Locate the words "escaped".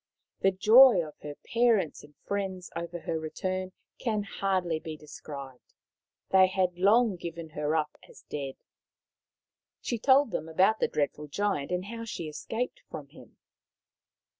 12.27-12.81